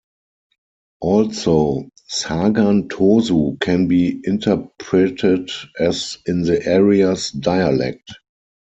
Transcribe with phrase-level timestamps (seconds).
[1.01, 8.11] Also, "Sagan Tosu" can be interpreted as in the area's dialect.